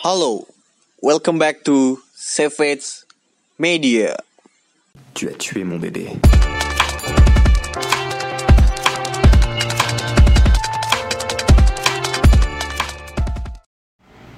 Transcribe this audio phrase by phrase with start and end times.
[0.00, 0.48] Hello,
[1.04, 3.04] welcome back to Savage
[3.60, 4.16] Media.
[5.12, 6.16] Tu as tué mon bébé.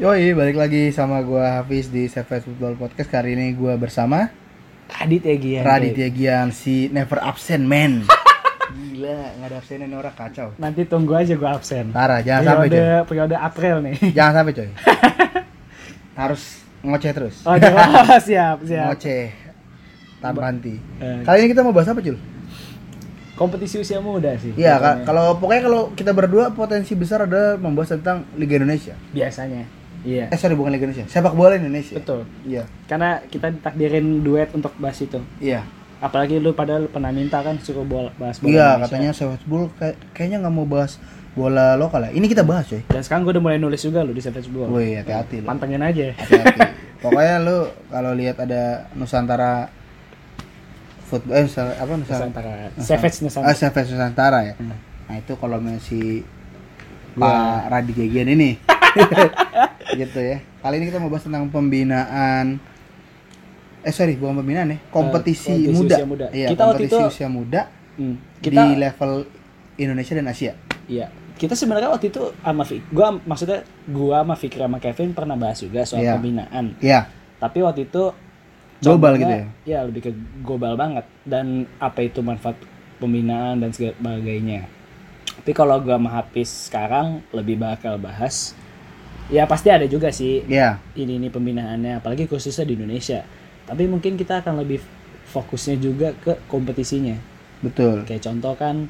[0.03, 3.07] Yoi, balik lagi sama gua Hafiz di Savage Football Podcast.
[3.07, 4.35] Kali ini gua bersama
[4.91, 5.63] Raditya Gian.
[5.63, 8.03] Raditya Gian, si never absent man.
[8.75, 10.49] Gila, nggak ada absennya nih orang kacau.
[10.59, 11.95] Nanti tunggu aja gue absen.
[11.95, 12.83] Parah, jangan sampai coy.
[13.07, 13.95] periode April nih.
[14.11, 14.71] Jangan sampai coy.
[16.15, 16.43] Harus
[16.83, 17.37] ngoceh terus.
[17.43, 17.57] Oh,
[18.27, 18.87] siap, siap.
[18.93, 19.33] Ngoceh
[20.19, 20.79] tanpa henti.
[20.98, 21.23] Eh.
[21.23, 22.15] Kali ini kita mau bahas apa, Cul?
[23.33, 24.53] Kompetisi usia muda sih.
[24.55, 28.95] Iya, kalau pokoknya kalau kita berdua potensi besar adalah membahas tentang Liga Indonesia.
[29.11, 29.65] biasanya.
[30.03, 30.29] Iya.
[30.29, 31.95] Eh sorry bukan Liga Indonesia, sepak bola Indonesia.
[31.95, 32.27] Betul.
[32.42, 35.19] Iya, Karena kita ditakdirin duet untuk bahas itu.
[35.39, 35.62] iya.
[36.02, 39.97] Apalagi lu padahal pernah minta kan suruh bola, bahas bola Iya, katanya sepak bola kayak,
[40.11, 40.98] kayaknya nggak mau bahas
[41.33, 42.11] bola lokal ya.
[42.11, 42.83] Ini kita bahas, coy.
[42.91, 44.66] Dan sekarang gue udah mulai nulis juga lu di Savage Bola.
[44.69, 45.47] Woi, hati-hati lu.
[45.47, 46.11] Pantengin aja.
[46.12, 46.59] hati-hati
[47.02, 49.70] pokoknya lu kalau lihat ada Nusantara
[51.06, 52.83] football eh apa Nusantara Nusantara.
[52.83, 53.55] Savage ah, Nusantara.
[53.55, 54.75] Savage Nusantara ya Hmm.
[55.06, 56.27] nah itu kalau masih.
[57.12, 58.56] Pak Radi Gegian ini
[60.00, 62.56] gitu ya kali ini kita mau bahas tentang pembinaan
[63.83, 65.94] eh sorry bukan pembinaan ya kompetisi, kompetisi muda.
[65.94, 66.27] usia muda.
[66.30, 68.16] iya Kita waktu kompetisi itu- usia muda Hmm.
[68.41, 69.12] di Kita level
[69.77, 70.52] Indonesia dan Asia
[70.84, 71.06] Iya.
[71.33, 75.83] Kita sebenarnya waktu itu sama gua maksudnya gua sama Fikri sama Kevin pernah bahas juga
[75.83, 76.14] soal Iya.
[76.14, 76.64] pembinaan.
[76.78, 78.14] ya Tapi waktu itu
[78.78, 79.47] Global gitu ya?
[79.64, 82.58] Ya, lebih ke global banget dan apa itu manfaat
[82.96, 84.67] pembinaan dan sebagainya.
[85.36, 88.55] Tapi kalau gua sama Hafiz sekarang lebih bakal bahas
[89.28, 93.22] ya pasti ada juga sih ya ini ini pembinaannya apalagi khususnya di Indonesia.
[93.73, 94.84] Tapi mungkin kita akan lebih
[95.25, 97.17] fokusnya juga ke kompetisinya.
[97.59, 98.84] betul Kayak contoh kan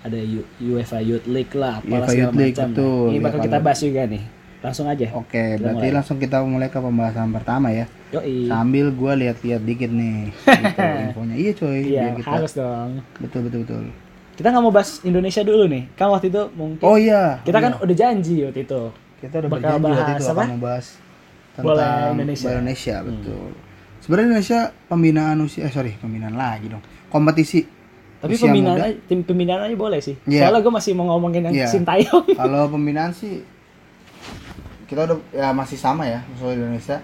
[0.00, 0.16] ada
[0.58, 2.64] UEFA Youth League lah, apalah UEFA segala Youth League, macam.
[2.64, 3.04] Nah, betul.
[3.04, 4.24] Ini bakal kita bahas juga nih.
[4.60, 5.06] Langsung aja.
[5.12, 5.92] Oke, Kita berarti mulai.
[5.92, 7.84] langsung kita mulai ke pembahasan pertama ya.
[8.10, 8.48] Yoi.
[8.48, 10.32] Sambil gua lihat-lihat dikit nih
[10.64, 11.34] gitu, infonya.
[11.36, 12.90] Iya coy, Iya, kita harus dong.
[13.18, 13.84] betul betul betul.
[14.34, 15.84] Kita nggak mau bahas Indonesia dulu nih.
[15.92, 17.44] Kan waktu itu mungkin Oh iya.
[17.44, 17.82] kita kan iya.
[17.82, 18.82] udah janji waktu itu.
[19.20, 20.32] kita udah bakal berjanji waktu bahas itu apa?
[20.38, 20.86] akan membahas
[21.50, 22.44] tentang Bola Indonesia.
[22.44, 23.52] bola Indonesia, Hmm.
[24.04, 26.84] Sebenarnya Indonesia pembinaan usia eh sorry, pembinaan lagi dong.
[27.08, 27.64] Kompetisi
[28.20, 28.84] Tapi usia pembinaan muda.
[28.92, 30.20] aja, tim pembinaan aja boleh sih.
[30.28, 30.44] Iya.
[30.44, 31.68] Soalnya gue masih mau ngomongin yang Iya.
[31.72, 32.24] Sintayong.
[32.40, 33.40] Kalau pembinaan sih
[34.84, 37.00] kita udah ya masih sama ya, soal Indonesia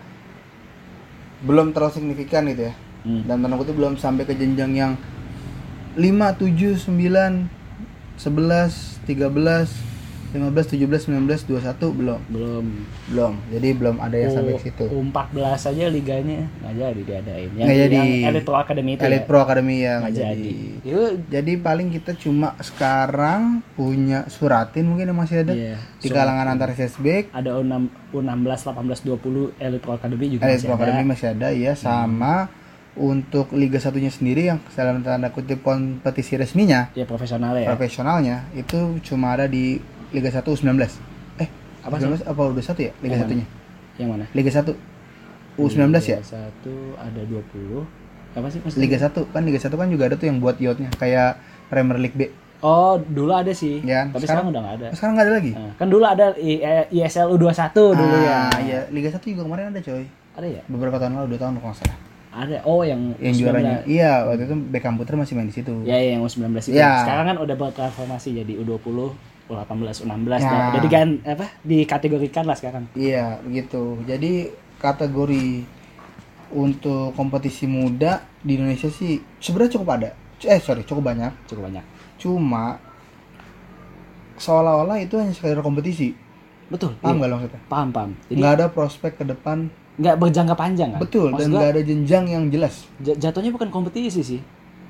[1.41, 2.75] belum terlalu signifikan gitu ya.
[3.01, 3.25] Hmm.
[3.25, 4.93] dan tanda kutip belum sampai ke jenjang yang
[5.97, 7.49] 5, 7, 9,
[8.21, 9.73] 11, 13,
[10.31, 12.67] 15, 17, 19, 21 belum Belum.
[13.07, 15.35] belum jadi belum ada yang sampai U- ke situ U14
[15.67, 17.49] aja liganya nggak jadi diadain.
[17.51, 17.95] Yang, Nggak jadi.
[17.95, 19.27] yang Elite Pro Academy itu Elite ya.
[19.27, 20.53] Pro Academy ya Nggak jadi.
[20.81, 21.19] jadi.
[21.27, 23.41] Jadi paling kita cuma sekarang
[23.73, 27.75] punya suratin mungkin yang masih ada Iya, di kalangan antar sesbek ada U6,
[28.11, 30.83] U16, 18, 20 Elite Pro Academy juga Elite masih Pro ada.
[30.85, 32.35] Academy masih ada ya sama
[32.93, 37.67] untuk Liga satunya sendiri yang dalam tanda kutip kompetisi resminya Ya profesional ya.
[37.69, 39.79] profesionalnya itu cuma ada di
[40.11, 40.75] Liga 1 U19.
[41.39, 41.49] Eh,
[41.81, 42.93] Apa apa 19 apa udah satu ya?
[43.01, 43.47] Liga Yang satunya.
[43.97, 44.25] Yang mana?
[44.33, 44.75] Liga 1
[45.57, 46.19] U19 ya?
[46.19, 47.85] Liga satu ada 20.
[48.31, 48.83] Apa sih maksudnya?
[48.83, 51.31] Liga 1 kan Liga 1 kan juga ada tuh yang buat yachtnya kayak
[51.67, 52.23] Premier League B.
[52.61, 53.81] Oh, dulu ada sih.
[53.81, 54.89] Ya, Tapi sekarang- sekarang, udah nggak ada.
[54.93, 55.53] Sekarang nggak ada lagi.
[55.57, 58.37] Nah, kan dulu ada I- eh, ISL U21 dulu ya.
[58.47, 60.05] Ah, iya, Liga 1 juga kemarin ada coy.
[60.37, 60.63] Ada ya?
[60.69, 61.97] Beberapa tahun lalu, 2 tahun kalau salah.
[62.31, 62.61] Ada.
[62.63, 63.43] Oh, yang Yang U19.
[63.43, 63.77] juaranya.
[63.89, 65.73] Iya, waktu itu Beckham Putra masih main di situ.
[65.83, 66.77] Ya, ya, yang U19 itu.
[66.77, 67.01] Ya.
[67.03, 69.17] Sekarang kan udah bertransformasi jadi U20,
[69.51, 70.39] U18, U16.
[70.39, 70.39] Ya.
[70.39, 71.47] Nah, Jadi kan apa?
[71.67, 72.87] Dikategorikan lah sekarang.
[72.95, 73.99] Iya, begitu.
[74.07, 75.67] Jadi kategori
[76.55, 80.11] untuk kompetisi muda di Indonesia sih sebenarnya cukup ada.
[80.41, 81.31] Eh, sorry, cukup banyak.
[81.51, 81.85] Cukup banyak.
[82.17, 82.81] Cuma
[84.41, 86.17] seolah-olah itu hanya sekedar kompetisi.
[86.73, 86.97] Betul.
[87.03, 87.29] Paham iya.
[87.29, 87.61] lo maksudnya?
[87.67, 88.11] Paham, paham.
[88.31, 89.69] Jadi Nggak ada prospek ke depan.
[90.01, 91.01] nggak berjangka panjang kan?
[91.05, 92.89] Betul, Maksud dan nggak ada jenjang yang jelas.
[93.05, 94.41] jatuhnya bukan kompetisi sih.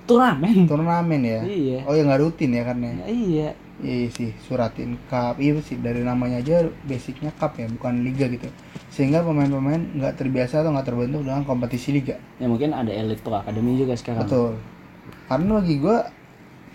[0.07, 0.69] Turnamen.
[0.69, 1.41] Turnamen ya.
[1.45, 1.79] Iya.
[1.89, 2.87] Oh ya nggak rutin ya karena.
[3.05, 3.49] Ya, iya.
[3.81, 5.41] Iya sih, suratin cup.
[5.41, 8.45] Iya sih dari namanya aja basicnya cup ya, bukan liga gitu.
[8.93, 12.21] Sehingga pemain-pemain nggak terbiasa atau nggak terbentuk dengan kompetisi liga.
[12.37, 14.29] Ya mungkin ada Elite Pro Academy juga sekarang.
[14.29, 14.61] Betul.
[15.33, 15.99] Karena bagi gua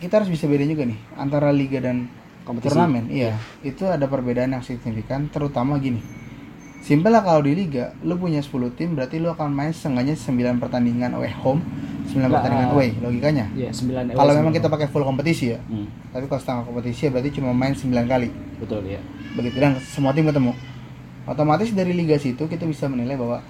[0.01, 2.09] kita harus bisa bedain juga nih antara liga dan
[2.41, 2.73] Kompetisi.
[2.73, 3.05] turnamen.
[3.09, 6.01] Iya, itu ada perbedaan yang signifikan terutama gini.
[6.85, 10.61] Simpel lah kalau di liga, lu punya 10 tim berarti lu akan main setengahnya 9
[10.61, 11.65] pertandingan away home,
[12.05, 13.45] 9 Lah, pertandingan away, logikanya.
[13.57, 15.59] Iya, 9 Kalau memang kita pakai full kompetisi ya.
[15.65, 18.29] Hmm, Tapi kalau setengah kompetisi ya berarti cuma main 9 kali.
[18.61, 19.01] betul ya.
[19.35, 20.55] Begitu dan semua tim ketemu.
[21.25, 23.41] Otomatis dari liga situ kita bisa menilai bahwa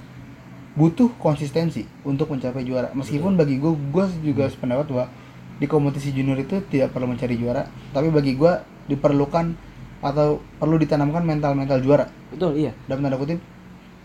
[0.75, 2.91] butuh konsistensi untuk mencapai juara.
[2.91, 5.07] Meskipun bagi gue, gue juga sependapat bahwa
[5.55, 8.53] di kompetisi junior itu tidak perlu mencari juara, tapi bagi gue
[8.91, 9.55] diperlukan
[10.03, 12.11] atau perlu ditanamkan mental-mental juara.
[12.27, 12.75] Betul, iya.
[12.91, 13.39] Dalam tanda kutip,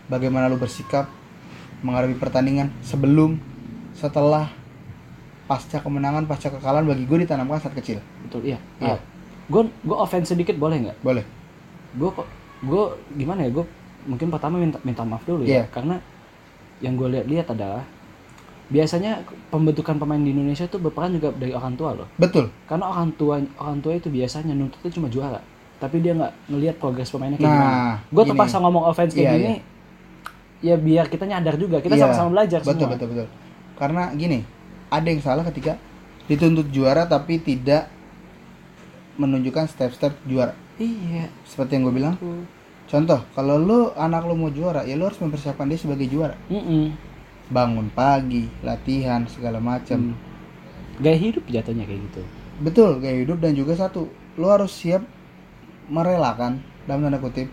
[0.07, 1.11] bagaimana lu bersikap
[1.83, 3.35] menghadapi pertandingan sebelum
[4.01, 4.49] setelah
[5.45, 8.01] pasca kemenangan pasca kekalahan bagi gue ditanamkan saat kecil.
[8.25, 8.59] Betul iya.
[8.81, 8.97] Iya.
[9.45, 10.97] Gue gue offense sedikit boleh nggak?
[11.05, 11.21] Boleh.
[11.93, 12.25] Gue kok
[12.65, 12.83] gue
[13.15, 13.65] gimana ya gue
[14.01, 15.61] mungkin pertama minta minta maaf dulu Iya.
[15.61, 15.95] ya karena
[16.81, 17.85] yang gue lihat-lihat adalah
[18.71, 19.21] biasanya
[19.51, 22.07] pembentukan pemain di Indonesia itu berperan juga dari orang tua loh.
[22.15, 22.49] Betul.
[22.65, 25.41] Karena orang tua orang tua itu biasanya nuntutnya cuma juara.
[25.77, 29.35] Tapi dia nggak ngelihat progres pemainnya kayak Nah, gimana gue terpaksa ngomong offense kayak Iya,
[29.35, 29.55] gini
[30.61, 31.83] ya biar kita nyadar juga.
[31.83, 32.91] Kita Iya, sama-sama belajar betul semua.
[32.95, 33.27] betul betul
[33.81, 34.45] karena gini
[34.93, 35.81] ada yang salah ketika
[36.29, 37.89] dituntut juara tapi tidak
[39.17, 40.53] menunjukkan step-step juara.
[40.77, 41.33] Iya.
[41.43, 42.15] Seperti yang gue bilang.
[42.85, 46.37] Contoh kalau lu anak lu mau juara ya lu harus mempersiapkan dia sebagai juara.
[46.47, 46.93] Mm-mm.
[47.51, 51.03] bangun pagi latihan segala macam Hmm.
[51.03, 52.21] gaya hidup jatuhnya kayak gitu.
[52.63, 54.07] Betul gaya hidup dan juga satu
[54.39, 55.03] lu harus siap
[55.91, 57.51] merelakan dalam tanda kutip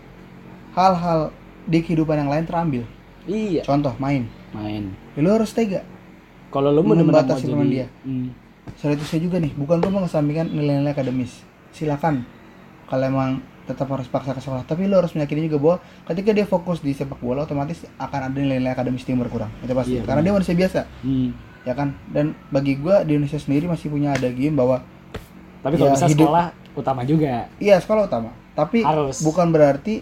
[0.71, 1.35] hal-hal
[1.67, 2.83] di kehidupan yang lain terambil.
[3.27, 3.67] Iya.
[3.67, 4.31] Contoh main.
[4.55, 4.95] Main.
[5.15, 5.83] Ya, lu harus tega
[6.49, 7.87] kalau lu bener-bener mau Membatasi jadi pemain dia.
[8.01, 8.27] Hmm.
[8.75, 11.41] Selain itu saya juga nih, bukan gue mengesampingkan nilai-nilai akademis.
[11.69, 12.25] Silakan
[12.85, 13.29] kalau emang
[13.63, 16.89] tetap harus paksa ke sekolah, tapi lo harus meyakini juga bahwa ketika dia fokus di
[16.89, 19.49] sepak bola, otomatis akan ada nilai-nilai akademis yang berkurang.
[19.59, 19.93] Itu pasti.
[19.95, 21.29] Iya, Karena dia manusia biasa, Hmm.
[21.61, 21.93] ya kan.
[22.07, 24.81] Dan bagi gue di Indonesia sendiri masih punya ada game bahwa
[25.59, 29.19] tapi kalau Ya, bisa hidup- sekolah utama juga iya sekolah utama, tapi Harus.
[29.19, 29.99] bukan berarti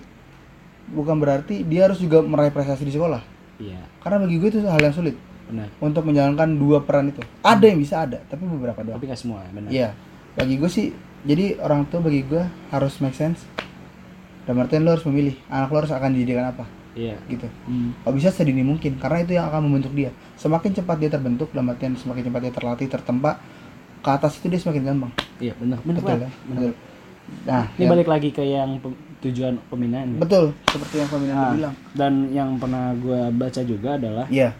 [0.87, 3.19] bukan berarti dia harus juga meraih prestasi di sekolah.
[3.57, 5.17] iya Karena bagi gue itu hal yang sulit
[5.47, 7.19] benar untuk menjalankan dua peran itu.
[7.39, 8.95] Ada yang bisa ada, tapi beberapa doang.
[8.95, 9.95] tapi nggak semua benar Iya,
[10.33, 10.91] bagi gue sih,
[11.23, 13.47] jadi orang tua bagi gue harus make sense.
[14.43, 16.63] Dan artian lo harus memilih, anak lo harus akan dididikan apa,
[16.93, 17.47] iya gitu.
[17.63, 17.91] Hmm.
[17.97, 20.07] Kalau bisa sedini mungkin, karena itu yang akan membentuk dia.
[20.35, 23.43] Semakin cepat dia terbentuk, dalam artian semakin cepat dia terlatih, tertempa,
[23.97, 25.11] ke atas itu dia semakin gampang.
[25.37, 26.31] iya benar benar Betul kan?
[26.45, 26.55] Benar.
[26.55, 26.73] Betul.
[27.43, 30.17] Nah, ini yang- balik lagi ke yang pe- tujuan pembinaan ya.
[30.17, 31.75] betul, seperti yang Ferdinand Nah, bilang.
[31.91, 34.55] dan yang pernah gue baca juga adalah Iya,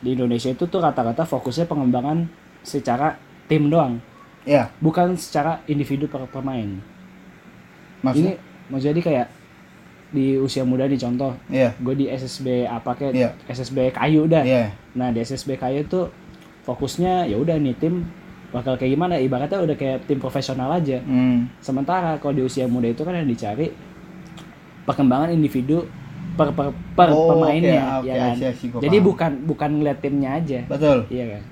[0.00, 2.28] di Indonesia itu tuh rata-rata fokusnya pengembangan
[2.60, 3.16] secara
[3.46, 4.00] tim doang.
[4.44, 6.68] Iya, bukan secara individu per pemain.
[6.68, 8.36] Ini maksudnya,
[8.68, 9.28] mau jadi kayak
[10.14, 13.30] di usia muda nih contoh iya, gue di SSB apa kayak Iya.
[13.50, 14.44] SSB kayu dah.
[14.44, 16.12] Iya, nah di SSB kayu tuh
[16.62, 18.04] fokusnya ya udah nih tim
[18.54, 19.18] bakal kayak gimana?
[19.18, 21.02] Ibaratnya udah kayak tim profesional aja.
[21.02, 23.74] Hmm, sementara kalau di usia muda itu kan yang dicari
[24.84, 25.88] perkembangan individu
[26.34, 29.06] per per, per Oh, pemainnya oke, ya oke, kan see, gua jadi paham.
[29.06, 30.98] bukan bukan ngeliat timnya aja betul.
[31.08, 31.42] iya kan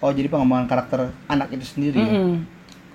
[0.00, 1.94] Oh, jadi pengembangan karakter anak itu sendiri.
[1.94, 2.08] ya?
[2.08, 2.34] Mm-mm.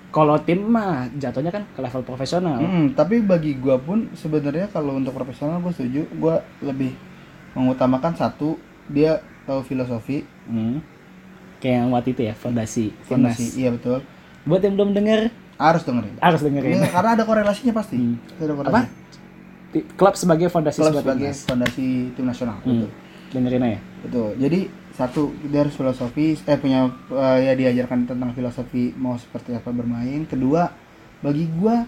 [0.08, 4.94] kalau tim mah jatuhnya kan ke level profesional Hmm, tapi bagi gua pun sebenarnya kalau
[4.94, 6.90] untuk profesional gue setuju, gua lebih
[7.52, 10.82] mengutamakan satu dia tahu filosofi, Hmm.
[11.56, 13.56] kayak yang waktu itu ya fondasi fondasi, Timnas.
[13.56, 13.98] iya betul.
[14.42, 15.20] buat yang belum denger
[15.56, 16.14] Harus dengerin.
[16.18, 17.96] harus dengerin Iya, karena ada korelasinya pasti.
[17.96, 18.16] Hmm.
[18.36, 18.82] Ada apa korelasi.
[18.82, 18.92] Ti-
[19.96, 21.44] klub sebagai fondasi Klub sebagai timnas.
[21.44, 22.56] fondasi tim nasional.
[22.62, 22.86] Hmm.
[22.86, 22.90] Betul.
[23.26, 24.28] dengerin aja Betul.
[24.38, 24.60] Jadi
[24.94, 30.24] satu dia harus filosofi, eh punya eh, ya diajarkan tentang filosofi mau seperti apa bermain.
[30.24, 30.70] Kedua,
[31.20, 31.84] bagi gua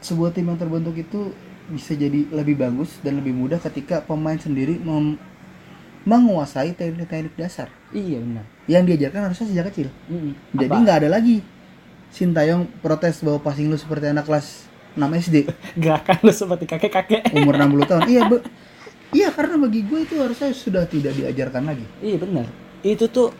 [0.00, 1.30] sebuah tim yang terbentuk itu
[1.64, 5.16] bisa jadi lebih bagus dan lebih mudah ketika pemain sendiri mem-
[6.04, 9.88] menguasai teknik-teknik dasar iya benar yang diajarkan harusnya sejak kecil.
[10.12, 10.36] Mm-mm.
[10.52, 10.82] Jadi Apa?
[10.84, 11.40] nggak ada lagi
[12.12, 15.36] Sintayong protes bahwa passing lu seperti anak kelas 6 SD
[15.76, 18.02] gerakan lu seperti kakek kakek umur 60 tahun.
[18.06, 18.38] Iya, Be.
[19.14, 21.86] Iya, karena bagi gue itu harusnya sudah tidak diajarkan lagi.
[22.00, 22.50] iya benar
[22.82, 23.30] itu tuh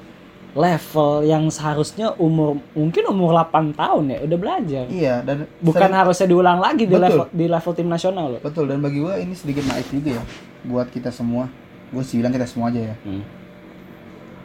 [0.52, 5.98] level yang seharusnya umur mungkin umur 8 tahun ya udah belajar Iya, dan bukan sering-
[5.98, 7.02] harusnya diulang lagi di Betul.
[7.04, 10.22] level di level tim nasional loh Betul dan bagi gue ini sedikit naif juga ya
[10.62, 11.50] buat kita semua.
[11.90, 12.94] Gue sih bilang kita semua aja ya.
[13.02, 13.20] Hmm.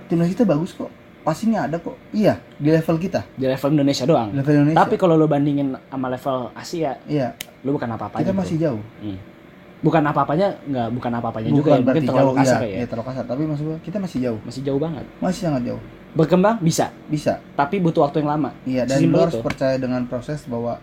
[0.05, 0.89] Timnas kita bagus kok.
[1.29, 1.93] Pastinya ada kok.
[2.09, 3.21] Iya, di level kita.
[3.37, 4.81] di level Indonesia doang level Indonesia.
[4.81, 8.41] tapi kalau lu bandingin sama level Asia iya, lu bukan apa-apanya kita bro.
[8.41, 8.81] masih jauh.
[8.99, 9.17] Hmm.
[9.79, 12.85] bukan apa-apanya nggak bukan apa-apanya juga ya mungkin berarti terlalu jauh kasar iya, ya iya,
[12.89, 14.39] terlalu kasar, tapi maksud gue kita masih jauh.
[14.43, 15.81] masih jauh banget Masih sangat jauh.
[16.09, 17.33] berkembang bisa Bisa.
[17.55, 19.45] tapi butuh waktu yang lama Iya, dan lo harus itu.
[19.45, 20.81] percaya dengan proses bahwa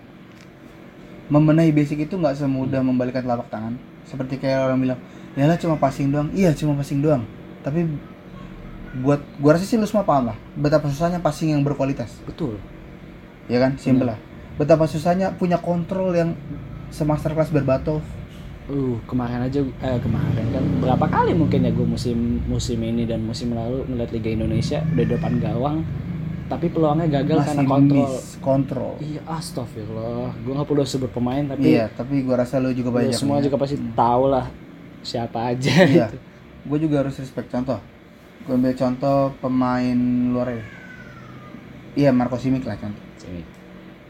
[1.27, 3.75] membenahi basic itu nggak semudah membalikan telapak tangan.
[4.07, 5.01] Seperti kayak orang bilang,
[5.35, 6.31] ya lah cuma passing doang.
[6.31, 7.27] Iya, cuma passing doang.
[7.67, 7.83] Tapi
[8.97, 12.17] buat gua rasa sih lu semua paham lah betapa susahnya passing yang berkualitas.
[12.23, 12.57] betul
[13.47, 14.19] Ya kan, simple lah.
[14.57, 16.35] Betapa susahnya punya kontrol yang
[16.89, 18.03] semaster kelas Berbatov.
[18.67, 23.23] uh kemarin aja eh kemarin kan berapa kali mungkin ya gue musim musim ini dan
[23.23, 25.87] musim lalu ngeliat Liga Indonesia udah depan gawang
[26.47, 28.93] tapi peluangnya gagal karena kontrol miss kontrol.
[28.99, 32.97] iya astagfirullah gue nggak perlu sebut pemain tapi Iya, tapi gua rasa lu juga lu
[32.99, 33.15] banyak.
[33.15, 34.51] semua juga pasti tahu lah
[35.01, 36.07] siapa aja Iya.
[36.11, 36.19] gitu.
[36.67, 37.79] Gue juga harus respect contoh.
[38.47, 40.65] Gue ambil contoh pemain luar ya.
[41.97, 43.03] Iya, Marco Simic lah contoh.
[43.17, 43.43] Sini.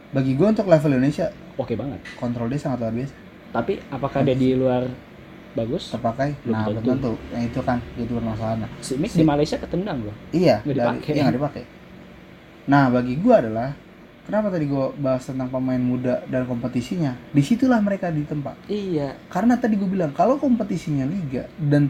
[0.08, 3.14] Bagi gue untuk level Indonesia oke banget kontrol dia sangat luar biasa.
[3.48, 4.84] tapi apakah dia di luar
[5.54, 6.76] bagus terpakai Belum nah tentu.
[6.76, 10.60] belum tentu yang itu kan itu permasalahannya si Mick Si- di Malaysia ketendang loh iya
[10.60, 11.10] Nggak dipakai.
[11.10, 11.64] iya nggak dipakai
[12.66, 13.72] nah bagi gua adalah
[14.22, 19.56] kenapa tadi gua bahas tentang pemain muda dan kompetisinya di situlah mereka ditempa iya karena
[19.56, 21.88] tadi gue bilang kalau kompetisinya liga dan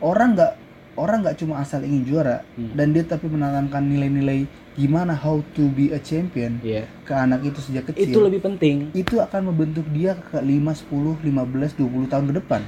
[0.00, 0.52] orang nggak
[0.94, 2.72] orang nggak cuma asal ingin juara Hmm.
[2.72, 6.88] dan dia tapi menanamkan nilai-nilai gimana how to be a champion iya.
[7.02, 8.08] ke anak itu sejak kecil.
[8.08, 8.88] Itu lebih penting.
[8.92, 12.60] Itu akan membentuk dia ke 5, 10, 15, 20 tahun ke depan.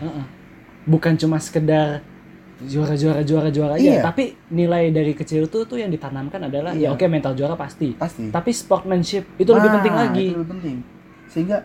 [0.84, 2.04] Bukan cuma sekedar
[2.60, 4.02] juara juara juara juara aja Iya.
[4.04, 6.86] tapi nilai dari kecil tuh tuh yang ditanamkan adalah Iya.
[6.86, 7.92] ya oke mental juara pasti.
[7.92, 8.28] Pasti.
[8.28, 10.26] Tapi sportsmanship itu lebih Nah, penting lagi.
[10.28, 10.76] itu lebih penting.
[11.26, 11.58] Sehingga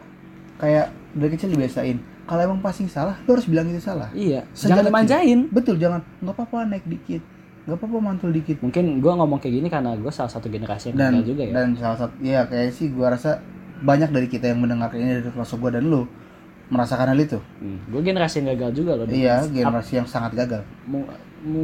[0.58, 1.98] kayak dari kecil dibiasain
[2.30, 4.08] kalau emang passing salah lo harus bilang itu salah.
[4.12, 4.88] Iya Sejak jangan kecil.
[4.88, 5.40] dimanjain.
[5.50, 7.22] Betul jangan nggak apa-apa naik dikit.
[7.62, 8.58] Nggak apa-apa mantul dikit.
[8.60, 11.54] Mungkin gua ngomong kayak gini karena gue salah satu generasi yang dan juga ya.
[11.56, 13.42] dan salah satu ya kayak sih gua rasa
[13.80, 16.06] banyak dari kita yang mendengar ini dari termasuk gua dan lu
[16.68, 17.42] merasakan hal itu.
[17.88, 20.62] Gue generasi yang gagal juga loh iya generasi yang sangat gagal.
[20.86, 21.10] Mu-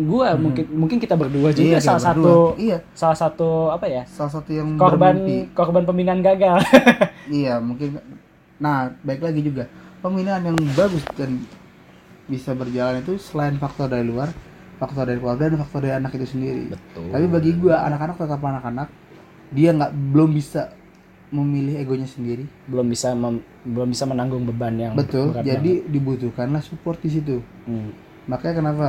[0.06, 2.80] gua mungkin mungkin kita berdua juga Iya, salah satu iya.
[2.92, 5.52] salah satu apa ya salah satu yang korban bermimpi.
[5.52, 6.58] korban pembinaan gagal.
[7.28, 7.98] Iya mungkin
[8.56, 9.68] nah baik lagi juga
[10.06, 11.42] pembinaan yang bagus dan
[12.30, 14.30] bisa berjalan itu selain faktor dari luar
[14.78, 18.42] faktor dari keluarga dan faktor dari anak itu sendiri betul tapi bagi gua anak-anak tetap
[18.42, 18.88] anak-anak
[19.50, 20.74] dia nggak belum bisa
[21.34, 27.02] memilih egonya sendiri belum bisa mem- belum bisa menanggung beban yang betul jadi dibutuhkanlah support
[27.02, 27.66] di situ banget.
[27.66, 27.90] Hmm.
[28.30, 28.88] makanya kenapa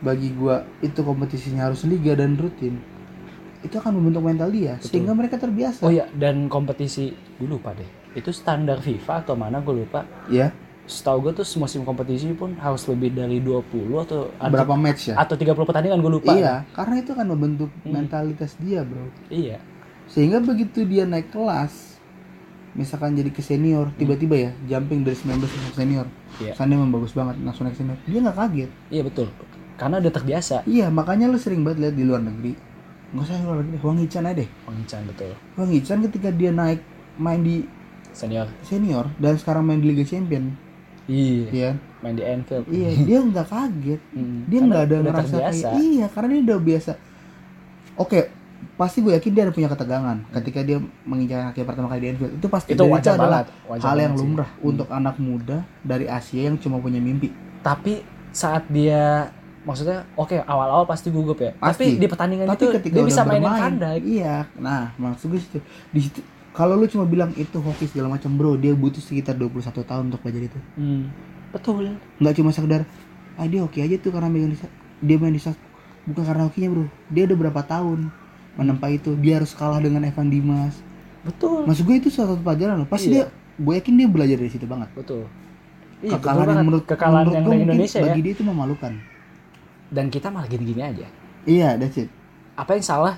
[0.00, 2.80] bagi gua itu kompetisinya harus liga dan rutin
[3.60, 4.88] itu akan membentuk mental dia Betul.
[4.88, 9.62] sehingga mereka terbiasa oh ya dan kompetisi gue lupa deh itu standar FIFA atau mana
[9.62, 10.02] gue lupa.
[10.30, 10.50] Ya
[10.90, 13.62] setahu gue tuh musim kompetisi pun harus lebih dari 20
[14.02, 15.22] atau atau, berapa match ya?
[15.22, 16.34] Atau 30 pertandingan gue lupa.
[16.34, 17.94] Iya karena itu akan membentuk Hmm.
[17.94, 19.06] mentalitas dia bro.
[19.30, 19.62] Iya.
[20.10, 22.02] Sehingga begitu dia naik kelas
[22.70, 26.06] misalkan jadi ke senior tiba-tiba ya jumping dari 19 ke senior.
[26.42, 26.58] Iya.
[26.58, 27.98] Sandi emang bagus banget langsung naik senior.
[28.10, 28.70] Dia nggak kaget.
[28.90, 29.26] Iya betul.
[29.78, 30.56] Karena udah terbiasa.
[30.66, 32.58] Iya makanya lu sering banget lihat di luar negeri.
[33.14, 34.48] Nggak usah luar negeri Wang Hichan aja deh.
[34.66, 35.32] Pengencan betul.
[35.54, 36.82] Wang Hichan ketika dia naik
[37.14, 37.62] main di
[38.12, 38.46] senior.
[38.64, 40.54] Senior dan sekarang main di Liga Champion.
[41.10, 41.46] Iya.
[41.50, 41.70] Iya.
[42.00, 42.64] Main di Anfield.
[42.70, 44.00] Iya dia nggak kaget.
[44.14, 45.68] Hmm, dia nggak ada ngerasa terbiasa.
[45.70, 46.92] kayak iya karena dia udah biasa.
[48.00, 48.20] Oke
[48.76, 52.32] pasti gue yakin dia ada punya ketegangan ketika dia menginjak kaki pertama kali di Anfield.
[52.36, 54.24] Itu pasti itu wajar adalah banget wajar hal yang banget sih.
[54.24, 57.32] lumrah untuk anak muda dari Asia yang cuma punya mimpi.
[57.60, 61.52] Tapi saat dia maksudnya oke awal-awal pasti gugup ya.
[61.56, 61.96] Pasti.
[61.96, 64.36] tapi di pertandingan tapi itu ketika dia bisa mainin bermain kandang iya.
[64.56, 65.58] Nah maksud gue situ.
[65.92, 66.20] Di situ
[66.60, 70.20] kalau lu cuma bilang itu hoki segala macam bro dia butuh sekitar 21 tahun untuk
[70.20, 70.58] belajar itu.
[70.76, 71.08] Hmm,
[71.56, 71.96] betul.
[72.20, 72.84] Nggak cuma sekedar
[73.40, 74.52] ah dia hoki aja tuh karena main
[75.00, 75.40] dia main di
[76.04, 76.84] bukan karena hokinya bro.
[77.08, 78.12] Dia udah berapa tahun
[78.60, 79.16] menempa itu.
[79.16, 80.76] Dia harus kalah dengan Evan Dimas.
[81.24, 81.64] Betul.
[81.64, 82.88] Maksud gue itu salah satu pelajaran loh.
[82.92, 83.24] Pasti Iya.
[83.24, 83.24] dia
[83.56, 84.92] gue yakin dia belajar dari situ banget.
[84.92, 85.24] Betul.
[86.04, 86.68] Iya, betul kekalahan yang banget.
[86.68, 88.04] menurut kekalahan menurut yang gue dari mungkin Indonesia ya.
[88.04, 88.92] bagi dia itu memalukan.
[89.88, 91.06] Dan kita malah gini-gini aja.
[91.48, 92.12] Iya that's it.
[92.52, 93.16] Apa yang salah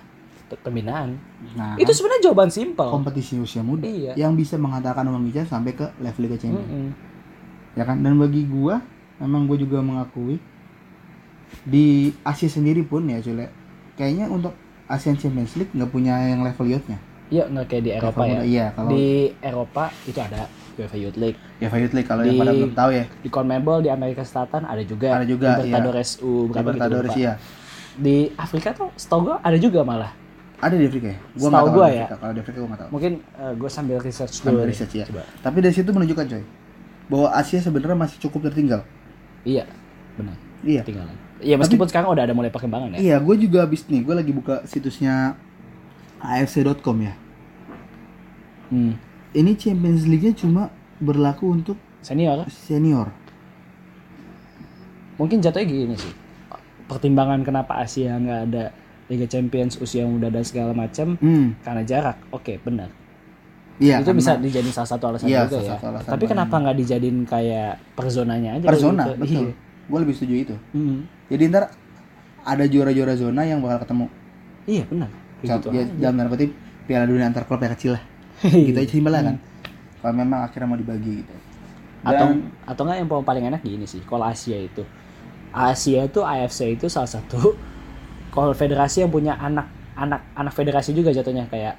[0.58, 1.16] pembinaan.
[1.54, 2.88] Nah itu sebenarnya jawaban simpel.
[2.88, 4.12] kompetisi usia muda Iya.
[4.14, 6.68] yang bisa menghantarkan Wang Hichan sampai ke level Liga Champions.
[6.68, 6.90] Mm-mm.
[7.72, 8.00] ya kan?
[8.00, 8.84] Dan bagi gua
[9.16, 10.36] memang gue juga mengakui
[11.62, 13.46] di Asia sendiri pun ya Cule
[13.94, 14.52] kayaknya untuk
[14.88, 16.98] Asian Champions League nggak punya yang level youth-nya.
[17.28, 18.42] Iya nggak kayak di Eropa Level ya.
[18.44, 19.06] iya kalau di
[19.38, 20.42] Eropa itu ada
[20.72, 21.38] UEFA Youth League.
[21.60, 23.04] Ya youth league kalau di- yang pada belum tahu ya.
[23.20, 25.08] di CONMEBOL di Amerika Selatan ada juga.
[25.14, 27.20] Ada juga, Libertadores U berapa gitu Libertadores lupa.
[27.20, 27.32] iya.
[27.92, 30.12] Di Afrika tuh setahu gue ada juga malah
[30.62, 31.18] ada di Afrika ya?
[31.34, 32.04] Gua Setahu tahu gua ya.
[32.06, 32.16] Afrika.
[32.16, 32.90] kalau di Afrika gua nggak tahu.
[32.94, 33.12] Mungkin
[33.58, 34.70] gue sambil research dulu Sambil deh.
[34.70, 35.22] research ya Coba.
[35.42, 36.42] tapi dari situ menunjukkan coy
[37.10, 38.86] bahwa Asia sebenarnya masih cukup tertinggal.
[39.42, 39.66] Iya.
[40.14, 40.36] Benar.
[40.62, 40.80] Iya.
[40.86, 42.98] Ketinggalan iya meskipun sekarang udah ada mulai perkembangan ya.
[43.02, 45.34] iya gue juga habis nih gue lagi buka situsnya
[46.22, 47.18] afc.com ya.
[48.70, 48.94] Hmm.
[49.34, 52.46] ini Champions League-nya cuma berlaku untuk senior?
[52.46, 53.10] senior.
[55.18, 56.14] Mungkin jatuhnya gini sih.
[56.86, 58.64] Pertimbangan kenapa Asia nggak ada
[59.12, 61.60] Liga Champions usia muda dan segala macam hmm.
[61.60, 62.16] karena jarak.
[62.32, 62.88] Oke benar.
[63.76, 65.72] Iya itu karena- bisa dijadiin salah satu alasan Iya, juga salah ya.
[65.76, 68.66] satu alasan tapi kenapa nggak dijadiin kayak per zonanya aja?
[68.68, 69.16] Per zona gitu?
[69.18, 69.52] betul Iya.
[69.82, 70.56] gue lebih setuju itu.
[70.72, 70.98] Hmm.
[71.28, 71.64] jadi ntar
[72.42, 74.06] ada juara-juara zona yang bakal ketemu.
[74.64, 75.10] Iya benar.
[75.42, 76.50] Saat- gitu ya, dalam tanda kutip
[76.86, 78.02] piala dunia antar klub yang kecil lah.
[78.66, 79.36] Gitu aja simpelnya kan.
[79.38, 79.50] Hmm.
[80.02, 81.34] kalau memang akhirnya mau dibagi gitu.
[82.02, 84.82] Atau Dan- atau nggak yang paling enak gini sih kalau Asia itu.
[85.52, 87.54] Asia itu AFC itu salah satu
[88.32, 91.76] konfederasi yang punya anak anak anak federasi juga jatuhnya kayak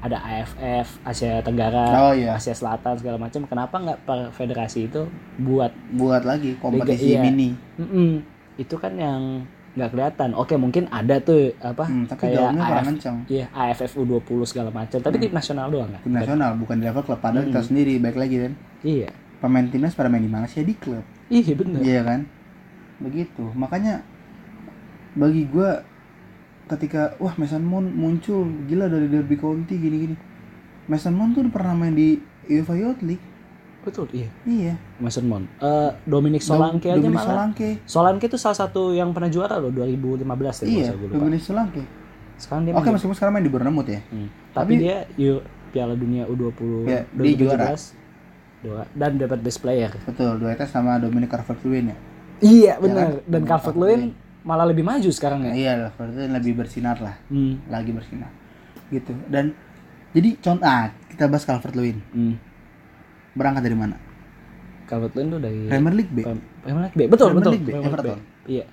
[0.00, 2.32] ada AFF Asia Tenggara Oh, iya.
[2.32, 5.04] Asia Selatan segala macam kenapa nggak per federasi itu
[5.36, 7.20] buat buat lagi kompetisi iya.
[7.20, 8.24] mini Mm-mm.
[8.56, 12.80] itu kan yang nggak kelihatan oke mungkin ada tuh apa Hmm, tapi kayak dalamnya kurang
[12.80, 16.74] AF, kencang iya AFF U20 segala macam tapi tim nasional doang kan tim nasional bukan
[16.76, 17.50] di level klub padahal Hmm.
[17.52, 21.04] kita sendiri baik lagi kan iya pemain timnas pada main di mana sih di klub
[21.30, 21.78] Iya bener.
[21.78, 22.20] Iya kan?
[22.98, 23.44] Begitu.
[23.54, 24.02] Makanya
[25.20, 25.84] bagi gua
[26.66, 30.16] ketika wah Mason Mount muncul gila dari Derby County gini-gini.
[30.88, 32.16] Mason Mount tuh pernah main di
[32.48, 33.22] UEFA Youth League.
[33.80, 34.28] Betul, iya.
[34.44, 34.74] Iya.
[34.96, 35.46] Mason Mount.
[35.58, 37.28] Eh Dominic Solanke aja Dominic malah.
[37.28, 37.68] Solanke.
[37.84, 40.24] Solanke itu salah satu yang pernah juara loh 2015
[40.62, 41.16] ya Iya, gue lupa.
[41.16, 41.82] Dominic Solanke.
[42.36, 44.00] Sekarang dia Oke, meskipun sekarang main di Bournemouth ya.
[44.08, 44.28] Hmm.
[44.52, 47.66] Tapi, Tapi- dia yuk Piala Dunia U20 Ya, dia juara.
[48.60, 48.84] Juara.
[48.92, 49.90] Dan dapat best player.
[50.04, 51.96] Betul, duetnya sama Dominic Calvert-Lewin ya.
[52.40, 52.82] Iya kan?
[52.82, 53.06] benar.
[53.24, 54.02] Dan Dominic Calvert Lewin
[54.40, 55.52] malah lebih maju sekarang ya.
[55.52, 57.60] Iya, Calvert-Lewin lebih bersinar lah, Hmm.
[57.66, 58.30] lagi bersinar.
[58.88, 59.12] Gitu.
[59.26, 59.52] Dan
[60.10, 61.98] jadi contoh ah, kita bahas Calvert-Lewin.
[62.10, 62.34] Hmm.
[63.32, 63.96] Berangkat dari mana?
[64.84, 66.18] Calvert Lewin tuh dari Premier League B.
[66.20, 67.02] Prem- Premier League B.
[67.06, 67.52] Betul, Premier betul.
[67.52, 68.18] League B, Premier Everton.
[68.44, 68.64] Iya.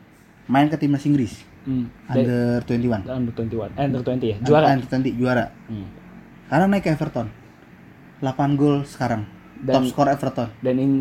[0.47, 1.91] Main ke timnas Inggris Hmm.
[2.07, 3.03] Under 21.
[3.05, 3.75] under 21.
[3.75, 4.37] Eh, under 20 ya.
[4.39, 4.65] Juara.
[4.71, 5.45] Under 20 juara.
[5.67, 5.87] Hmm.
[6.47, 7.27] Karena naik ke Everton.
[8.17, 9.27] 8 gol sekarang.
[9.57, 10.47] Dan- Top skor Everton.
[10.57, 10.91] Dan in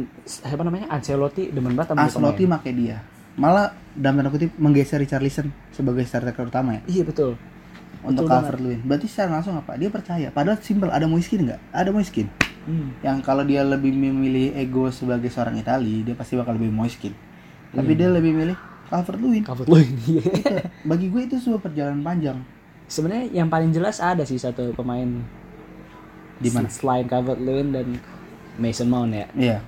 [0.43, 0.91] apa namanya?
[0.91, 2.99] Ancelotti demen banget sama Ancelotti make dia.
[3.37, 7.37] Malah dalam tanda kutip menggeser Richarlison sebagai striker utama ya Iya betul.
[8.01, 8.81] untuk Betul Calvert Lewin.
[8.83, 9.75] Berarti secara langsung apa?
[9.75, 10.29] Dia percaya.
[10.31, 10.89] Padahal simpel.
[10.89, 11.61] Ada Moiskin nggak?
[11.71, 12.27] Ada Moiskin.
[12.65, 12.97] Hmm.
[12.99, 17.13] Yang kalau dia lebih memilih ego sebagai seorang Itali, dia pasti bakal lebih Moiskin.
[17.71, 17.99] Tapi Iya.
[17.99, 19.43] dia lebih milih Calvert Lewin.
[19.43, 19.95] Calvert Lewin.
[20.07, 20.23] iya.
[20.83, 22.39] Bagi gue itu sebuah perjalanan panjang.
[22.87, 25.09] Sebenarnya yang paling jelas ada sih satu pemain
[26.39, 26.71] Di mana?
[26.71, 27.87] selain Calvert Lewin dan
[28.57, 29.27] Mason Mount ya.
[29.35, 29.59] Iya.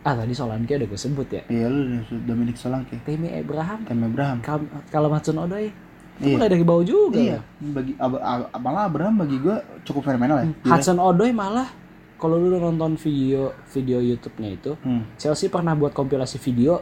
[0.00, 1.42] Ah tadi Solanke udah gue sebut ya.
[1.46, 1.80] Iya lu
[2.24, 4.38] Dominic Solanke, Timmy Abraham, Cam Abraham.
[4.40, 5.68] Kal- kalau Matsun Odoi
[6.16, 6.36] itu Iya.
[6.36, 7.16] mulai dari bawah juga.
[7.16, 7.38] Iya.
[7.60, 10.46] Bagi ab- ab- malah Abraham bagi gue cukup fenomenal ya.
[10.46, 10.56] Hmm.
[10.66, 11.68] Hudson Odoi malah
[12.16, 15.04] kalau lu udah nonton video video YouTube-nya itu, Hmm.
[15.16, 16.80] Chelsea pernah buat kompilasi video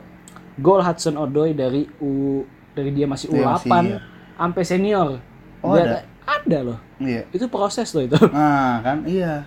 [0.55, 3.99] gol Hudson Odoi dari U dari dia masih Chelsea, U8 iya.
[4.37, 5.09] sampai senior.
[5.59, 6.79] Oh, Dia- ada loh.
[6.99, 7.27] Iya.
[7.31, 8.19] Itu proses loh itu.
[8.29, 9.43] Nah kan iya.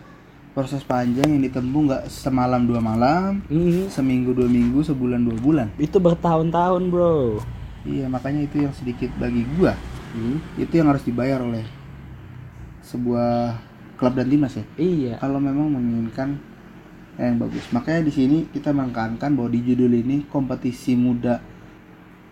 [0.52, 3.88] Proses panjang yang ditempuh nggak semalam dua malam, Hmm.
[3.88, 5.68] seminggu dua minggu, sebulan dua bulan.
[5.80, 7.40] Itu bertahun-tahun, Bro.
[7.88, 9.74] Iya makanya itu yang sedikit bagi gua
[10.14, 10.38] Hmm.
[10.60, 11.64] itu yang harus dibayar oleh
[12.84, 13.58] sebuah
[13.96, 14.66] klub dan timnas ya.
[14.76, 15.14] Iya.
[15.18, 16.36] Kalau memang menginginkan
[17.16, 17.64] yang bagus.
[17.72, 21.40] Makanya di sini kita menekankan bahwa di judul ini kompetisi muda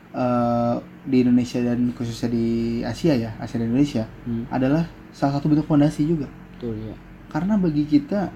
[0.10, 2.46] eh, di Indonesia dan khususnya di
[2.82, 4.44] Asia ya, Asia dan Indonesia Hmm.
[4.50, 6.26] adalah salah satu bentuk fondasi juga.
[6.58, 6.98] Betul ya.
[7.30, 8.34] Karena bagi kita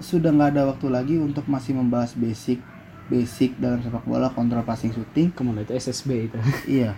[0.00, 2.58] sudah nggak ada waktu lagi untuk masih membahas basic
[3.10, 5.30] basic dalam sepak bola kontrol passing shooting.
[5.30, 6.38] Ke mana itu SSB itu.
[6.82, 6.94] Iya,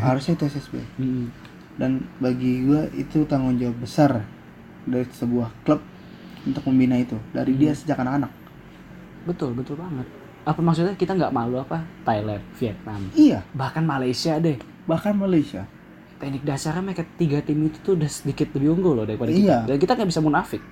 [0.00, 0.74] harusnya itu SSB.
[1.00, 1.28] Hmm.
[1.76, 4.24] Dan bagi gua itu tanggung jawab besar
[4.88, 5.80] dari sebuah klub
[6.46, 8.32] untuk membina itu dari dia sejak anak-anak.
[9.26, 10.06] Betul, betul banget.
[10.46, 11.82] Apa maksudnya kita nggak malu apa?
[12.06, 14.54] Thailand, Vietnam, Iya, bahkan Malaysia deh.
[14.86, 15.66] bahkan Malaysia.
[16.16, 19.36] Teknik dasarnya mereka tiga tim itu tuh udah sedikit lebih unggul loh daripada Iya.
[19.36, 19.56] kita.
[19.66, 20.62] Dan kita nggak bisa munafik.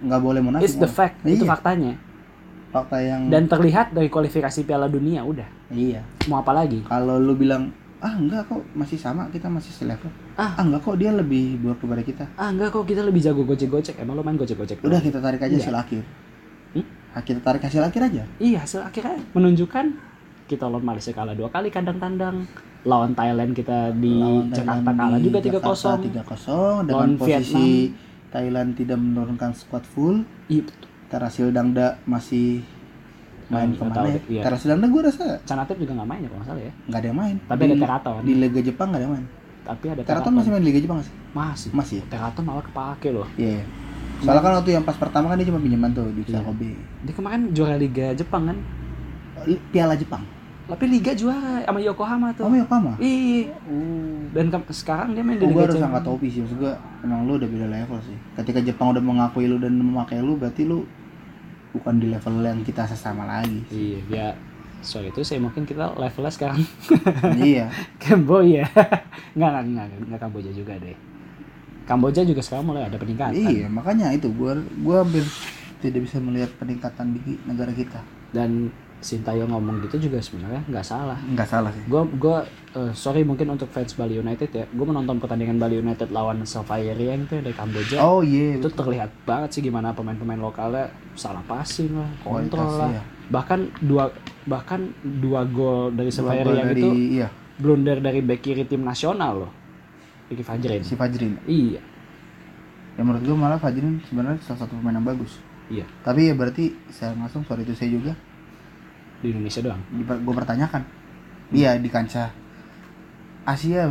[0.00, 0.64] nggak boleh munafik.
[0.64, 0.96] It's the malah.
[0.96, 1.92] fact, itu Iya, faktanya.
[2.70, 5.44] fakta yang Dan terlihat dari kualifikasi Piala Dunia udah.
[5.68, 6.00] iya.
[6.24, 6.80] Mau apa lagi?
[6.82, 7.68] Kalau lu bilang
[8.00, 10.08] ah enggak kok masih sama kita masih selevel.
[10.34, 10.56] Ah.
[10.56, 12.24] Ah enggak kok dia lebih buruk daripada kita.
[12.34, 14.00] Ah enggak kok kita lebih jago gocek-gocek.
[14.00, 14.80] Emang lo main gocek-gocek?
[14.80, 15.04] Udah doang?
[15.04, 15.60] kita tarik aja Iya.
[15.60, 16.02] hasil akhir.
[16.72, 16.86] Hmm?
[17.10, 18.22] Ah, kita tarik hasil akhir aja.
[18.38, 19.84] Iya, hasil akhirnya menunjukkan
[20.46, 22.48] kita lawan Malaysia kalah dua kali kandang tandang.
[22.80, 26.00] Lawan Thailand kita di Lawan Jakarta Thailand kalah juga Jakarta 3-0.
[26.00, 26.08] 3-0
[26.80, 27.68] dengan Lawan posisi
[28.30, 30.22] Thailand tidak menurunkan squad full.
[30.46, 30.88] Iya, betul.
[31.10, 32.62] Terasil Dangda masih
[33.50, 34.20] main Oh, nggak ke mana ya?
[34.30, 34.42] iya.
[34.46, 36.72] Terasil Dangda gue rasa Canatep juga nggak main ya kalau nggak salah ya.
[36.86, 37.36] nggak ada yang main.
[37.42, 38.20] Tapi di, ada Teraton.
[38.22, 39.26] Di Liga Jepang nggak ada yang main.
[39.60, 40.32] Tapi ada Teraton Teraton.
[40.32, 41.14] masih main di Liga Jepang sih?
[41.30, 41.68] Masih.
[41.74, 42.04] Masih ya?
[42.08, 43.26] Teraton malah kepake loh.
[43.34, 43.60] Iya.
[44.20, 46.40] Soalnya kan waktu yang pas pertama kan dia cuma pinjaman tuh di Iya.
[46.40, 46.70] Kobe.
[46.78, 48.56] Dia kemarin juara Liga Jepang kan.
[49.68, 50.22] Piala Jepang.
[50.70, 52.44] Tapi Liga juara sama Yokohama tuh.
[52.44, 52.92] Oh, Yokohama.
[52.96, 53.50] Iya.
[53.64, 54.22] Oh.
[54.30, 55.90] Dan ke- sekarang dia main di Oh, gue Liga harus Jepang.
[55.90, 58.16] angkat topi sih, maksud gue emang lu udah beda level sih.
[58.34, 60.86] Ketika Jepang udah mengakui lu dan memakai lu, berarti lu
[61.70, 63.60] bukan di level yang kita sesama lagi.
[63.68, 64.28] Iya, ya.
[64.80, 66.64] Soal itu saya mungkin kita levelnya sekarang
[67.42, 67.68] iya,
[68.02, 68.64] Kamboja.
[69.34, 70.96] Enggak, enggak, enggak, enggak Kamboja juga deh.
[71.82, 73.34] Kamboja juga sekarang mulai ada peningkatan.
[73.34, 75.26] iya makanya itu gue gua hampir
[75.80, 77.98] tidak bisa melihat peningkatan di negara kita.
[78.30, 78.70] Dan
[79.00, 81.16] Sintayong ngomong gitu juga sebenarnya nggak salah.
[81.24, 81.80] Nggak salah sih.
[81.88, 82.44] Gue gua
[82.76, 84.64] eh, sorry mungkin untuk fans Bali United ya.
[84.68, 87.96] Gue menonton pertandingan Bali United lawan Safarian itu dari Kamboja.
[88.04, 92.90] Oh iya, itu terlihat banget sih gimana pemain-pemain lokalnya salah passing lah, kontrol Kualitas, lah.
[92.92, 93.02] iya.
[93.32, 94.04] Bahkan dua
[94.44, 98.64] bahkan dua gol dari Dua Safari gol yang dari itu iya, blunder dari back kiri
[98.68, 99.52] tim nasional loh.
[100.28, 100.84] Ricky Fajrin.
[100.86, 101.34] si Fajrin.
[101.42, 101.82] Iya,
[102.94, 105.40] Ya menurut gue malah Fajrin sebenarnya salah satu pemain yang bagus.
[105.72, 108.12] iya Tapi ya berarti saya langsung sorry itu saya juga
[109.20, 109.80] di Indonesia doang.
[109.94, 110.82] gue pertanyakan.
[111.50, 112.30] Dia di kancah
[113.42, 113.84] Asia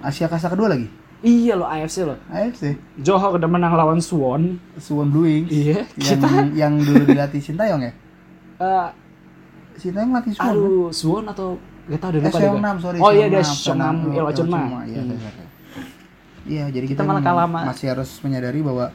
[0.00, 0.88] Asia kasta kedua lagi.
[1.22, 2.18] Iya loh AFC loh.
[2.26, 2.74] AFC.
[2.98, 4.58] Johor udah menang lawan Swan.
[4.74, 5.48] Suwon Blue Wings.
[5.48, 7.92] Iya, yang kita yang dulu dilatih Sintayong ya?
[8.58, 8.88] eh,
[9.74, 10.54] si Taeyong ngelatih Suwon kan?
[10.54, 11.48] Aduh, Suwon atau
[11.86, 12.58] gak tau deh Eh, lupa.
[12.58, 12.98] Nam, sorry.
[12.98, 14.58] Oh iya dia Nam, Seong Nam Seong Il Chun Ma.
[14.82, 15.14] Iya, Hmm.
[15.14, 15.44] sorry.
[16.42, 18.90] Iya, jadi Kita kita, malah kalah masih harus menyadari bahwa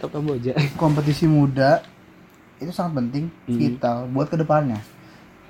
[0.76, 1.80] kompetisi muda
[2.60, 3.56] itu sangat penting, Hmm.
[3.56, 4.84] vital buat ke depannya.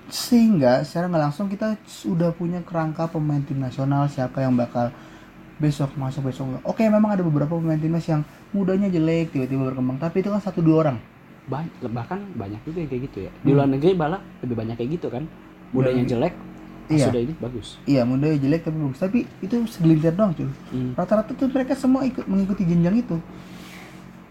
[0.08, 4.92] Sehingga secara nggak langsung kita sudah punya kerangka pemain tim nasional siapa yang bakal
[5.58, 6.64] besok masuk besok nggak.
[6.64, 8.22] Oke, memang ada beberapa pemain timnas yang
[8.54, 10.98] mudanya jelek tiba-tiba berkembang, tapi itu kan satu dua orang.
[11.48, 13.32] Banyak, bahkan banyak juga yang kayak gitu ya.
[13.42, 15.24] Di luar negeri malah lebih banyak kayak gitu kan.
[15.76, 16.34] Mudanya Dan- jelek,
[16.88, 17.06] Iya.
[17.12, 17.68] sudah ini bagus.
[17.84, 19.00] Iya, mudanya jelek tapi bagus.
[19.00, 20.48] Tapi itu segelintir doang, cuy.
[20.72, 20.92] Hmm.
[20.96, 23.18] Rata-rata tuh mereka semua ikut mengikuti jenjang itu.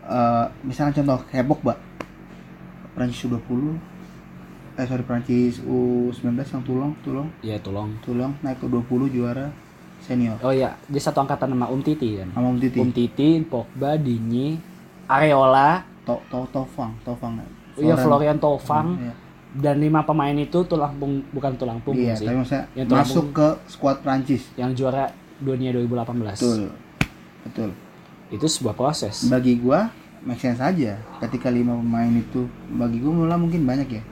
[0.06, 1.74] Eh, misalnya contoh kayak Pogba.
[2.94, 3.76] Prancis U20
[4.76, 7.96] eh sorry Prancis U19 yang tulung tulung Iya tolong.
[8.00, 9.48] tulung naik ke 20 juara
[9.98, 12.28] senior Oh iya, dia satu angkatan sama Um Titi kan.
[12.30, 14.60] sama Om Titi Um Titi, Pogba, Dinyi,
[15.06, 17.40] Areola, to, to, Tofang Tofang
[17.74, 19.14] iya Florian Tofang Iya.
[19.56, 22.28] dan lima pemain itu tulang pung bukan tulang punggung iya sih.
[22.28, 25.08] tapi maksudnya Yang masuk ke skuad Prancis Yang juara
[25.38, 26.36] dunia 2018.
[26.36, 26.60] betul
[27.42, 27.70] betul
[28.28, 29.24] Itu sebuah proses.
[29.24, 29.88] bagi gua
[30.20, 34.02] make sense aja ketika lima pemain itu bagi gua malah mungkin banyak ya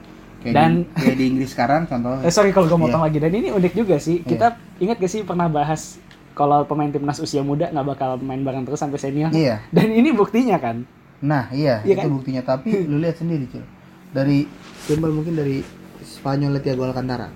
[0.45, 2.85] kayak Dan- di, kayak di Inggris sekarang contoh Eh sorry kalau gue Iya.
[2.85, 4.21] motong lagi dan ini unik juga sih.
[4.21, 5.97] Kita ingat gak sih pernah bahas
[6.31, 9.31] kalau pemain timnas usia muda nggak bakal main bareng terus sampai senior.
[9.31, 10.85] iya Dan ini buktinya kan.
[11.17, 12.11] Nah iya, Iya itu kan?
[12.11, 12.41] buktinya.
[12.43, 13.65] Tapi lu lihat sendiri cuy.
[14.11, 14.45] Dari
[14.79, 15.65] simbol mungkin dari
[15.99, 17.33] Spanyol Thiago Alcantara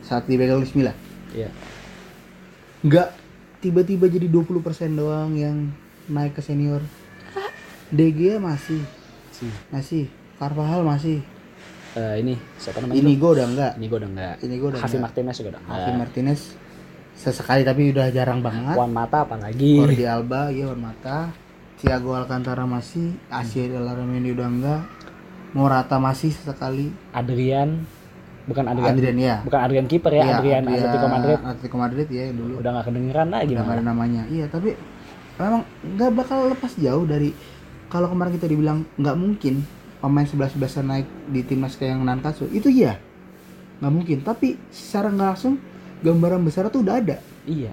[0.00, 0.94] saat dipegang Luis Milla.
[1.32, 1.50] Iya.
[2.80, 3.08] Nggak
[3.58, 5.70] tiba-tiba jadi 20% doang yang
[6.06, 6.82] naik ke senior.
[7.88, 8.80] DG masih,
[9.30, 9.52] Sih.
[9.68, 10.04] masih.
[10.34, 11.20] Carvajal masih.
[11.92, 12.96] Eh, ini siapa namanya?
[13.04, 13.72] Inigo udah enggak.
[13.76, 14.34] Ini gue udah enggak.
[14.40, 14.96] Ini gue udah Javi.
[14.96, 16.00] Martinez juga udah Javi enggak.
[16.00, 16.40] Martinez
[17.12, 18.74] sesekali tapi udah jarang banget.
[18.74, 19.72] Juan Mata apalagi.
[19.76, 21.18] Jordi Alba, iya Wan Mata.
[21.76, 23.12] Thiago Alcantara masih.
[23.28, 24.80] Asia Ramendi udah enggak.
[25.52, 26.88] Morata masih sesekali.
[27.12, 27.84] Adrian
[28.48, 28.92] bukan Adrian.
[28.96, 29.36] Adrian ya.
[29.44, 31.38] Bukan Adrian kiper ya, Iya, Adrian Adrian Atletico Madrid.
[31.44, 32.54] Atletico Madrid ya yang dulu.
[32.58, 34.22] Udah nggak kedengeran lagi Udah nggak ada namanya.
[34.32, 34.70] Iya, tapi
[35.36, 37.36] memang nggak bakal lepas jauh dari
[37.92, 39.54] kalau kemarin kita dibilang nggak mungkin
[40.02, 42.50] pemain 11 11 naik di timnas kayak yang Nankatsu.
[42.50, 42.98] Itu iya.
[43.78, 45.54] Nggak mungkin, tapi secara nggak langsung
[46.00, 47.22] gambaran besar tuh udah ada.
[47.42, 47.70] Iya.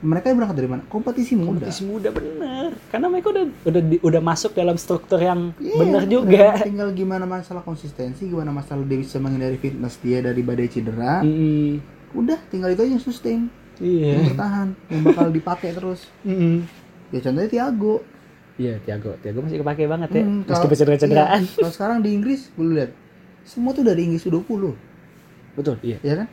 [0.00, 0.82] Mereka berangkat dari mana?
[0.88, 1.60] Kompetisi muda.
[1.60, 2.72] Kompetisi muda bener.
[2.88, 6.56] Karena mereka udah udah di- udah masuk dalam struktur yang Iya, bener juga.
[6.58, 11.20] Tinggal gimana masalah konsistensi, gimana masalah dia bisa menghindari fitness dia dari badai cedera.
[11.20, 11.84] Mm-mm.
[12.10, 13.40] Udah, tinggal itu aja yang sustain,
[13.76, 14.16] Iya.
[14.16, 16.08] yang bertahan, yang bakal dipakai terus.
[16.24, 16.64] Mm-mm.
[17.12, 18.00] Ya contohnya Thiago.
[18.60, 19.16] Iya, Tiago.
[19.18, 20.22] Tiago masih kepake banget ya.
[20.22, 21.40] Hmm, Meski kalau- cedera-cederaan.
[21.42, 22.90] iya, kalau sekarang di Inggris, gue lihat
[23.42, 24.76] semua tuh dari Inggris U20,
[25.56, 25.96] Betul, iya.
[26.00, 26.28] ya kan?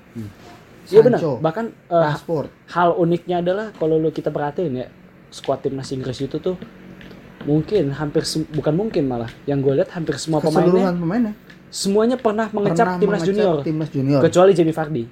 [0.86, 1.20] Iya benar.
[1.20, 4.88] Bahkan Rashford, hal uniknya adalah kalau lu kita perhatiin ya,
[5.30, 6.60] skuad timnas Inggris itu tuh
[7.44, 11.34] mungkin hampir bukan mungkin malah yang gue lihat hampir semua pemainnya pemainnya
[11.70, 14.20] semuanya pernah mengecap pernah timnas mengecap junior timnas junior.
[14.20, 15.04] kecuali Jamie Vardy.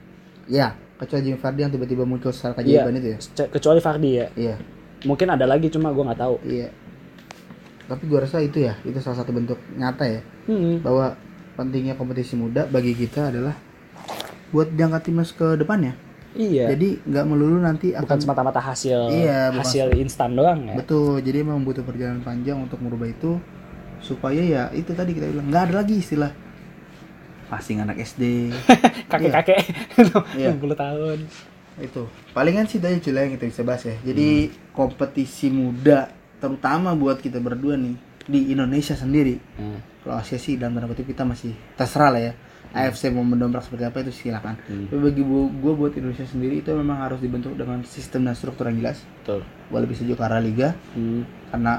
[0.45, 2.83] Ya, kecuali Jimmy Vardy yang tiba-tiba muncul secara Iya.
[2.83, 3.17] keajaiban itu ya.
[3.49, 4.27] Kecuali Vardy ya.
[4.35, 4.55] Iya,
[5.03, 6.35] Mungkin ada lagi cuma gue nggak tahu.
[6.43, 6.67] iya.
[7.85, 10.77] Tapi gue rasa itu ya, itu salah satu bentuk nyata ya Hmm.
[10.79, 11.13] bahwa
[11.53, 13.53] pentingnya kompetisi muda bagi kita adalah
[14.47, 15.93] buat jangka timnas ke depannya.
[16.31, 16.67] Iya.
[16.69, 20.75] Jadi nggak melulu nanti bukan akan semata-mata hasil Iya, bukan hasil instan doang ya.
[20.75, 23.39] Betul, jadi emang butuh perjalanan panjang untuk merubah itu
[23.97, 26.29] supaya ya itu tadi kita bilang nggak ada lagi istilah
[27.47, 28.51] passing anak SD
[29.11, 29.61] Kakek-kakek
[30.35, 30.53] Iya.
[30.53, 31.19] 60 tahun.
[31.75, 37.17] itu palingan sih tadi Cila yang kita bisa bahas ya jadi kompetisi muda terutama buat
[37.17, 37.95] kita berdua nih
[38.25, 39.79] di Indonesia sendiri Hmm.
[40.01, 42.33] kalau Asia sih dalam tanda kutip kita masih terserah lah ya
[42.75, 44.85] AFC mau mendongkrak seperti apa itu silakan Hmm.
[44.87, 48.79] tapi bagi gue buat Indonesia sendiri itu memang harus dibentuk dengan sistem dan struktur yang
[48.79, 49.41] jelas Betul.
[49.69, 51.23] boleh bisa juga karena liga Hmm.
[51.47, 51.73] karena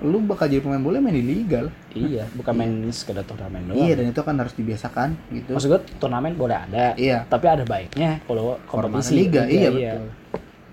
[0.00, 1.74] lu bakal jadi pemain bola main di liga lah.
[1.90, 3.82] Iya, bukan main sekedar turnamen doang.
[3.82, 5.50] Iya dan itu kan harus dibiasakan gitu.
[5.50, 7.26] Maksud gue turnamen boleh ada, Iya.
[7.26, 10.06] tapi ada baiknya kalau Format kompetisi liga, iya, betul.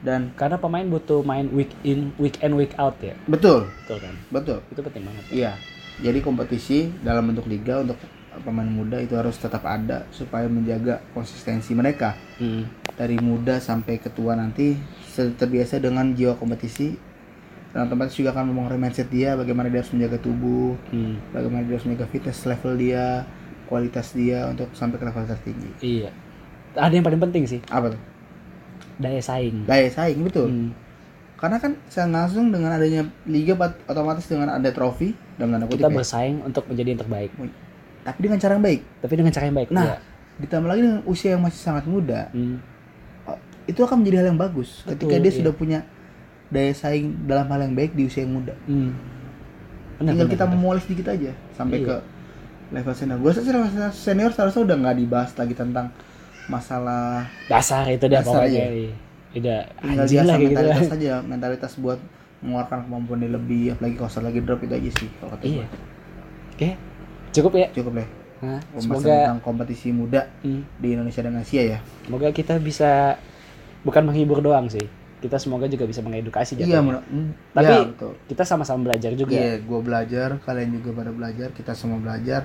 [0.04, 4.16] Dan Karena pemain butuh main week in, week in, week out ya, betul, betul kan?
[4.30, 4.58] betul.
[4.68, 5.24] Itu penting banget.
[5.32, 5.52] Iya.
[6.04, 7.96] Jadi kompetisi dalam bentuk liga untuk
[8.42, 12.66] pemain muda itu harus tetap ada supaya menjaga konsistensi mereka Hmm.
[12.94, 14.74] dari muda sampai ketua nanti
[15.14, 16.98] terbiasa dengan jiwa kompetisi
[17.70, 21.22] dan otomatis juga akan mempengaruhi mindset dia bagaimana dia harus menjaga tubuh Hmm.
[21.30, 23.22] bagaimana dia harus menjaga fitness level dia
[23.66, 26.10] kualitas dia untuk sampai ke level tertinggi Iya.
[26.74, 28.02] Ada yang paling penting sih, apa tuh
[28.96, 29.66] daya saing.
[29.66, 30.70] daya saing betul Hmm.
[31.36, 33.54] karena kan saya langsung dengan adanya liga
[33.84, 37.32] otomatis dengan ada trofi dalam tanda kutip Kita ya, bersaing untuk menjadi yang terbaik,
[38.02, 39.70] tapi dengan cara yang baik tapi dengan cara yang baik.
[39.70, 39.98] Nah, iya.
[40.40, 42.58] ditambah lagi dengan usia yang masih sangat muda Hmm.
[43.26, 45.40] oh, itu akan menjadi hal yang bagus ketika Betul, dia iya.
[45.42, 45.80] sudah punya
[46.48, 48.94] daya saing dalam hal yang baik di usia yang muda Hmm.
[49.94, 50.54] Benar, tinggal benar, kita benar.
[50.56, 51.88] memoles dikit aja sampai Iya.
[51.88, 51.96] ke
[52.74, 55.92] level senior gue sih level senior seharusnya udah nggak dibahas lagi tentang
[56.52, 58.94] masalah dasar itu dah Dasar, pokoknya iya.
[59.34, 60.50] udah tinggal biasa lah gitu.
[60.52, 62.00] mentalitas aja mentalitas buat
[62.44, 65.66] mengeluarkan kemampuan dia lebih apalagi kalau lagi drop itu aja sih kalau kata iya.
[66.54, 66.70] oke
[67.34, 67.68] cukup ya?
[67.74, 68.08] Cukup deh.
[68.44, 71.80] Nah, semoga tentang kompetisi muda Hmm, di Indonesia dan Asia ya.
[72.06, 73.18] Semoga kita bisa
[73.82, 74.84] bukan menghibur doang sih.
[75.24, 76.84] Kita semoga juga bisa mengedukasi iya jatuhnya.
[76.84, 78.12] menurut mm, Tapi ya, betul.
[78.28, 79.40] kita sama-sama belajar juga.
[79.40, 82.44] Iya, gue belajar, kalian juga pada belajar, kita semua belajar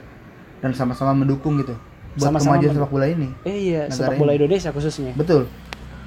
[0.63, 1.75] dan sama-sama mendukung gitu
[2.11, 3.29] buat Sama-sama kemajuan sepak bola ini.
[3.43, 4.39] eh iya sepak bola ini.
[4.41, 5.45] Indonesia khususnya Betul.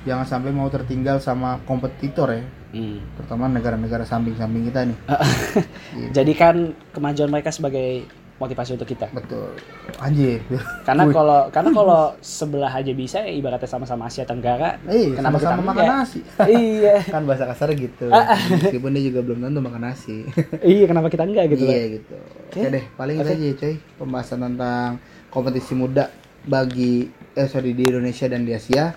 [0.01, 3.03] Jangan sampai mau tertinggal sama kompetitor ya, Hmm.
[3.13, 4.97] terutama negara-negara samping-samping kita nih.
[4.97, 6.07] Gitu.
[6.17, 6.55] jadikan
[6.89, 9.53] kemajuan mereka sebagai motivasi untuk kita Betul.
[9.99, 10.41] Anjir.
[10.87, 15.61] karena kalau karena kalau sebelah aja bisa ya ibaratnya sama-sama Asia Tenggara Eh, kenapa sama-sama
[15.61, 16.19] kita makan nasi.
[16.49, 18.09] iya kan bahasa kasar gitu.
[18.09, 20.25] Meskipun dia juga belum tentu makan nasi.
[20.65, 22.15] iya kenapa kita enggak gitu iya kan gitu.
[22.49, 23.35] Oke deh, paling itu Oke.
[23.37, 24.89] aja coy pembahasan tentang
[25.32, 26.12] kompetisi muda
[26.44, 28.91] bagi eh sorry di Indonesia dan di Asia.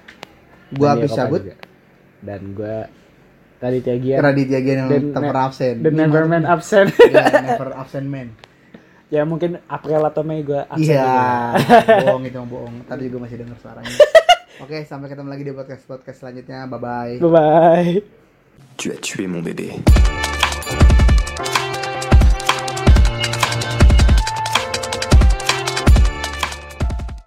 [0.69, 1.41] Gua habis cabut.
[1.41, 1.57] juga.
[2.19, 2.89] dan gua
[3.61, 5.75] tadi Tiagian Raditya Gian yang Dan absen.
[5.81, 8.33] the never man absent Ya, never absent man.
[9.07, 11.05] ya mungkin April atau Mei gua absen Iya,
[11.55, 12.01] juga.
[12.09, 12.75] bohong itu bohong.
[12.89, 13.97] Tadi juga masih dengar suaranya.
[14.65, 16.65] Oke, sampai ketemu lagi di podcast podcast selanjutnya.
[16.67, 17.15] Bye bye.
[17.21, 17.93] bye bye
[18.75, 19.85] Tu as tué mon bébé.